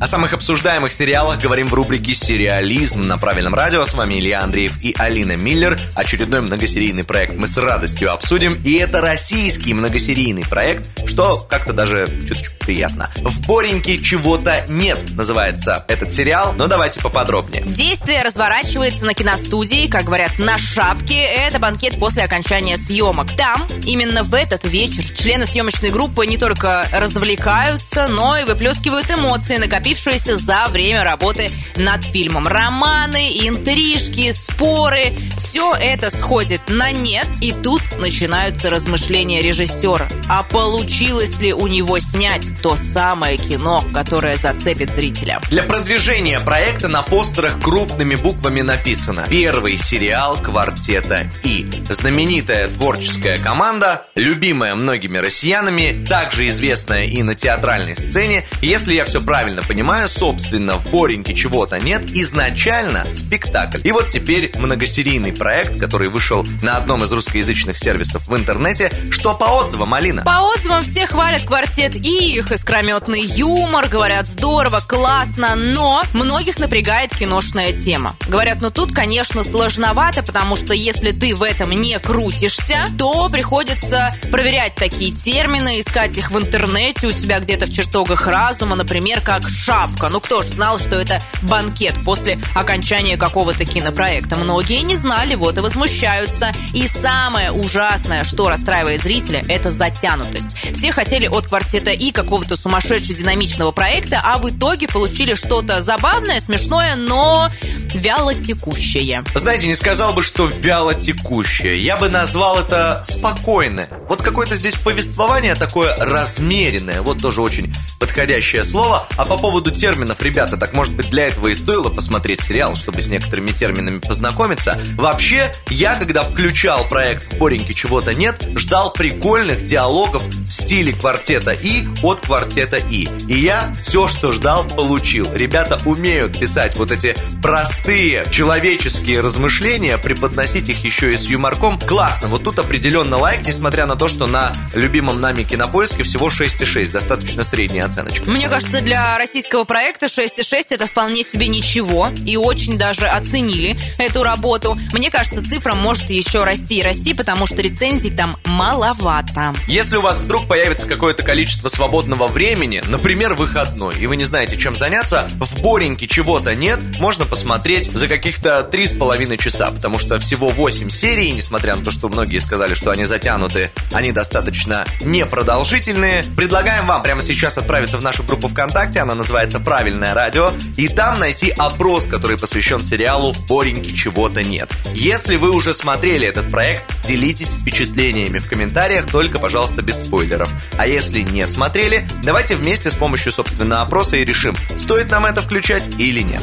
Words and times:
О 0.00 0.06
самых 0.06 0.32
обсуждаемых 0.32 0.92
сериалах 0.92 1.38
говорим 1.42 1.66
в 1.68 1.74
рубрике 1.74 2.14
«Сериализм» 2.14 3.02
на 3.02 3.18
правильном 3.18 3.54
радио. 3.54 3.84
С 3.84 3.92
вами 3.92 4.14
Илья 4.14 4.40
Андреев 4.40 4.82
и 4.82 4.94
Алина 4.96 5.36
Миллер. 5.36 5.78
Очередной 5.94 6.40
многосерийный 6.40 7.04
проект 7.04 7.34
мы 7.34 7.46
с 7.46 7.58
радостью 7.58 8.10
обсудим. 8.10 8.58
И 8.64 8.78
это 8.78 9.02
российский 9.02 9.74
многосерийный 9.74 10.46
проект, 10.48 11.06
что 11.06 11.46
как-то 11.46 11.74
даже 11.74 12.06
чуточку 12.26 12.54
приятно. 12.60 13.10
«В 13.16 13.46
Бореньке 13.46 13.98
чего-то 13.98 14.64
нет» 14.68 14.98
называется 15.16 15.84
этот 15.86 16.10
сериал, 16.10 16.54
но 16.56 16.66
давайте 16.66 16.98
поподробнее. 17.00 17.62
Действие 17.66 18.22
разворачивается 18.22 19.04
на 19.04 19.12
киностудии, 19.12 19.86
как 19.86 20.04
говорят, 20.04 20.38
на 20.38 20.56
шапке. 20.56 21.20
Это 21.20 21.58
банкет 21.58 21.98
после 21.98 22.22
окончания 22.22 22.78
съемок. 22.78 23.36
Там, 23.36 23.66
именно 23.84 24.22
в 24.22 24.32
этот 24.32 24.64
вечер, 24.64 25.04
члены 25.12 25.44
съемочной 25.44 25.90
группы 25.90 26.24
не 26.26 26.38
только 26.38 26.88
развлекаются, 26.90 28.08
но 28.08 28.38
и 28.38 28.44
выплескивают 28.44 29.10
эмоции, 29.10 29.58
накопившиеся 29.58 29.89
за 30.36 30.66
время 30.70 31.04
работы 31.04 31.50
над 31.76 32.04
фильмом. 32.04 32.46
Романы, 32.46 33.28
интрижки, 33.46 34.30
споры– 34.32 35.12
все 35.38 35.74
это 35.74 36.10
сходит 36.10 36.60
на 36.68 36.92
нет, 36.92 37.26
и 37.40 37.52
тут 37.52 37.82
начинаются 37.98 38.70
размышления 38.70 39.42
режиссера. 39.42 40.06
А 40.28 40.42
получилось 40.42 41.40
ли 41.40 41.52
у 41.52 41.66
него 41.66 41.98
снять 41.98 42.46
то 42.62 42.76
самое 42.76 43.36
кино, 43.36 43.84
которое 43.92 44.36
зацепит 44.36 44.94
зрителя. 44.94 45.40
Для 45.50 45.64
продвижения 45.64 46.38
проекта 46.40 46.88
на 46.88 47.02
постерах 47.02 47.60
крупными 47.60 48.14
буквами 48.14 48.60
написано 48.60 49.26
«Первый 49.28 49.76
сериал 49.76 50.36
квартета 50.40 51.26
И». 51.42 51.66
Знаменитая 51.88 52.68
творческая 52.68 53.36
команда, 53.38 54.06
любимая 54.14 54.74
многими 54.74 55.18
россиянами, 55.18 56.04
также 56.06 56.46
известная 56.46 57.04
и 57.04 57.22
на 57.22 57.34
театральной 57.34 57.96
сцене. 57.96 58.46
Если 58.62 58.94
я 58.94 59.04
все 59.04 59.20
правильно 59.20 59.62
понимаю, 59.62 59.79
собственно, 60.08 60.76
в 60.76 60.90
Бореньке 60.90 61.34
чего-то 61.34 61.78
нет, 61.78 62.02
изначально 62.12 63.06
спектакль. 63.10 63.80
И 63.84 63.92
вот 63.92 64.08
теперь 64.08 64.52
многосерийный 64.56 65.32
проект, 65.32 65.78
который 65.78 66.08
вышел 66.08 66.44
на 66.62 66.76
одном 66.76 67.04
из 67.04 67.12
русскоязычных 67.12 67.76
сервисов 67.76 68.26
в 68.28 68.36
интернете. 68.36 68.90
Что 69.10 69.34
по 69.34 69.44
отзывам, 69.44 69.94
Алина? 69.94 70.22
По 70.22 70.40
отзывам 70.54 70.82
все 70.82 71.06
хвалят 71.06 71.42
квартет 71.42 71.96
И, 71.96 72.36
их 72.36 72.52
искрометный 72.52 73.24
юмор, 73.24 73.88
говорят, 73.88 74.26
здорово, 74.26 74.80
классно, 74.80 75.54
но 75.56 76.02
многих 76.12 76.58
напрягает 76.58 77.16
киношная 77.16 77.72
тема. 77.72 78.16
Говорят, 78.28 78.58
ну 78.60 78.70
тут, 78.70 78.92
конечно, 78.92 79.42
сложновато, 79.42 80.22
потому 80.22 80.56
что 80.56 80.74
если 80.74 81.12
ты 81.12 81.34
в 81.34 81.42
этом 81.42 81.70
не 81.70 81.98
крутишься, 81.98 82.78
то 82.98 83.28
приходится 83.28 84.14
проверять 84.30 84.74
такие 84.74 85.14
термины, 85.14 85.80
искать 85.80 86.16
их 86.18 86.30
в 86.30 86.38
интернете, 86.38 87.06
у 87.06 87.12
себя 87.12 87.40
где-то 87.40 87.66
в 87.66 87.72
чертогах 87.72 88.26
разума, 88.26 88.76
например, 88.76 89.20
как 89.20 89.48
шапка. 89.70 90.08
Ну 90.08 90.18
кто 90.18 90.42
ж 90.42 90.46
знал, 90.46 90.80
что 90.80 90.96
это 90.96 91.22
банкет 91.42 91.94
после 92.04 92.40
окончания 92.56 93.16
какого-то 93.16 93.64
кинопроекта? 93.64 94.34
Многие 94.34 94.82
не 94.82 94.96
знали, 94.96 95.36
вот 95.36 95.58
и 95.58 95.60
возмущаются. 95.60 96.50
И 96.74 96.88
самое 96.88 97.52
ужасное, 97.52 98.24
что 98.24 98.48
расстраивает 98.48 99.00
зрителя, 99.02 99.44
это 99.48 99.70
затянутость. 99.70 100.56
Все 100.74 100.90
хотели 100.90 101.28
от 101.28 101.46
квартета 101.46 101.90
И 101.90 102.10
какого-то 102.10 102.56
сумасшедшего 102.56 103.16
динамичного 103.16 103.70
проекта, 103.70 104.20
а 104.24 104.38
в 104.38 104.50
итоге 104.50 104.88
получили 104.88 105.34
что-то 105.34 105.80
забавное, 105.80 106.40
смешное, 106.40 106.96
но 106.96 107.48
вяло 107.94 108.34
текущее. 108.34 109.22
Знаете, 109.36 109.68
не 109.68 109.76
сказал 109.76 110.14
бы, 110.14 110.22
что 110.24 110.46
вяло 110.46 110.96
текущее. 110.96 111.80
Я 111.80 111.96
бы 111.96 112.08
назвал 112.08 112.58
это 112.58 113.04
спокойное. 113.06 113.88
Вот 114.08 114.20
какое-то 114.20 114.56
здесь 114.56 114.74
повествование 114.74 115.54
такое 115.54 115.94
размеренное. 115.96 117.02
Вот 117.02 117.22
тоже 117.22 117.40
очень 117.40 117.72
подходящее 118.00 118.64
слово. 118.64 119.06
А 119.16 119.24
по 119.24 119.36
поводу 119.36 119.70
терминов, 119.70 120.20
ребята, 120.22 120.56
так 120.56 120.72
может 120.72 120.94
быть 120.94 121.10
для 121.10 121.28
этого 121.28 121.48
и 121.48 121.54
стоило 121.54 121.90
посмотреть 121.90 122.40
сериал, 122.40 122.74
чтобы 122.74 123.00
с 123.00 123.08
некоторыми 123.08 123.50
терминами 123.50 123.98
познакомиться. 123.98 124.80
Вообще, 124.96 125.52
я 125.68 125.94
когда 125.94 126.22
включал 126.22 126.88
проект 126.88 127.32
«В 127.32 127.38
Бореньке 127.38 127.74
чего-то 127.74 128.14
нет», 128.14 128.42
ждал 128.56 128.92
прикольных 128.92 129.62
диалогов 129.62 130.22
в 130.22 130.50
стиле 130.50 130.92
квартета 130.92 131.52
И 131.52 131.84
от 132.02 132.20
квартета 132.20 132.78
И. 132.78 133.06
И 133.28 133.34
я 133.34 133.76
все, 133.82 134.08
что 134.08 134.32
ждал, 134.32 134.64
получил. 134.64 135.28
Ребята 135.34 135.78
умеют 135.84 136.38
писать 136.38 136.76
вот 136.76 136.90
эти 136.90 137.14
простые 137.42 138.24
человеческие 138.30 139.20
размышления, 139.20 139.98
преподносить 139.98 140.70
их 140.70 140.82
еще 140.84 141.12
и 141.12 141.16
с 141.16 141.28
юморком. 141.28 141.78
Классно. 141.80 142.28
Вот 142.28 142.44
тут 142.44 142.58
определенно 142.58 143.18
лайк, 143.18 143.46
несмотря 143.46 143.84
на 143.84 143.96
то, 143.96 144.08
что 144.08 144.26
на 144.26 144.54
любимом 144.74 145.20
нами 145.20 145.42
кинопоиске 145.42 146.02
всего 146.02 146.28
6,6. 146.28 146.90
Достаточно 146.90 147.42
средняя 147.42 147.89
оценочка. 147.90 148.28
Мне 148.30 148.48
кажется, 148.48 148.80
для 148.80 149.18
российского 149.18 149.64
проекта 149.64 150.06
6,6 150.06 150.66
это 150.70 150.86
вполне 150.86 151.24
себе 151.24 151.48
ничего. 151.48 152.08
И 152.24 152.36
очень 152.36 152.78
даже 152.78 153.06
оценили 153.06 153.76
эту 153.98 154.22
работу. 154.22 154.78
Мне 154.92 155.10
кажется, 155.10 155.44
цифра 155.44 155.74
может 155.74 156.08
еще 156.10 156.44
расти 156.44 156.78
и 156.78 156.82
расти, 156.82 157.14
потому 157.14 157.46
что 157.46 157.56
рецензий 157.56 158.10
там 158.10 158.36
маловато. 158.44 159.54
Если 159.66 159.96
у 159.96 160.00
вас 160.00 160.20
вдруг 160.20 160.46
появится 160.46 160.86
какое-то 160.86 161.22
количество 161.22 161.68
свободного 161.68 162.28
времени, 162.28 162.82
например, 162.86 163.34
выходной, 163.34 163.96
и 163.98 164.06
вы 164.06 164.16
не 164.16 164.24
знаете, 164.24 164.56
чем 164.56 164.76
заняться, 164.76 165.28
в 165.38 165.60
Бореньке 165.60 166.06
чего-то 166.06 166.54
нет, 166.54 166.78
можно 166.98 167.26
посмотреть 167.26 167.90
за 167.92 168.08
каких-то 168.08 168.62
три 168.62 168.86
с 168.86 168.92
половиной 168.92 169.38
часа, 169.38 169.70
потому 169.70 169.98
что 169.98 170.18
всего 170.18 170.48
8 170.48 170.90
серий, 170.90 171.32
несмотря 171.32 171.76
на 171.76 171.84
то, 171.84 171.90
что 171.90 172.08
многие 172.08 172.38
сказали, 172.38 172.74
что 172.74 172.90
они 172.90 173.04
затянуты, 173.04 173.70
они 173.92 174.12
достаточно 174.12 174.84
непродолжительные. 175.00 176.24
Предлагаем 176.36 176.86
вам 176.86 177.02
прямо 177.02 177.22
сейчас 177.22 177.58
отправиться 177.80 177.98
в 177.98 178.02
нашу 178.02 178.22
группу 178.24 178.48
ВКонтакте, 178.48 179.00
она 179.00 179.14
называется 179.14 179.58
«Правильное 179.58 180.12
радио», 180.12 180.52
и 180.76 180.88
там 180.88 181.18
найти 181.18 181.50
опрос, 181.56 182.06
который 182.06 182.36
посвящен 182.36 182.80
сериалу 182.80 183.32
«В 183.32 183.46
чего-то 183.94 184.42
нет». 184.42 184.70
Если 184.94 185.36
вы 185.36 185.50
уже 185.50 185.72
смотрели 185.72 186.26
этот 186.26 186.50
проект, 186.50 186.84
делитесь 187.06 187.48
впечатлениями 187.48 188.38
в 188.38 188.48
комментариях, 188.48 189.06
только, 189.06 189.38
пожалуйста, 189.38 189.82
без 189.82 190.00
спойлеров. 190.02 190.50
А 190.76 190.86
если 190.86 191.22
не 191.22 191.46
смотрели, 191.46 192.06
давайте 192.22 192.54
вместе 192.54 192.90
с 192.90 192.94
помощью, 192.94 193.32
собственно, 193.32 193.82
опроса 193.82 194.16
и 194.16 194.24
решим, 194.24 194.54
стоит 194.76 195.10
нам 195.10 195.24
это 195.24 195.40
включать 195.40 195.88
или 195.98 196.20
нет. 196.20 196.42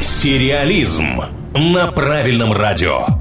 Сериализм 0.00 1.22
на 1.54 1.90
правильном 1.90 2.52
радио. 2.52 3.19